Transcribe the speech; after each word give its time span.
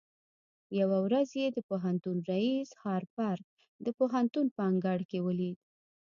يوه 0.79 0.97
ورځ 1.05 1.29
يې 1.41 1.47
د 1.53 1.59
پوهنتون 1.69 2.17
رئيس 2.31 2.69
هارپر 2.83 3.37
د 3.85 3.87
پوهنتون 3.99 4.45
په 4.55 4.61
انګړ 4.69 4.99
کې 5.09 5.19
وليد. 5.27 5.57